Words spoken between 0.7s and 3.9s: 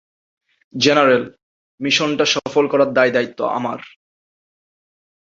General, মিশনটা সফল করার দায়-দায়িত্ব আমার!